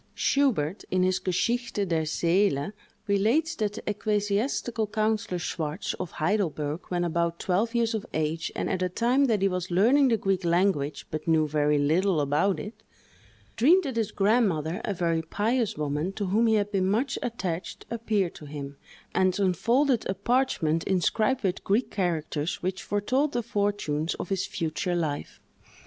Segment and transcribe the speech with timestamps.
[0.15, 2.73] Schubert, in his "Geschichte der Seele,"
[3.07, 8.67] relates that the ecclesiastical councillor Schwartz, of Heidelberg, when about twelve years of age, and
[8.67, 12.59] at a time that he was learning the Greek language, but knew very little about
[12.59, 12.81] it,
[13.55, 17.85] dreamed that his grandmother, a very pious woman, to whom he had been much attached,
[17.91, 18.77] appeared to him,
[19.13, 24.95] and unfolded a parchment inscribed with Greek characters which foretold the fortunes of his future
[24.95, 25.39] life.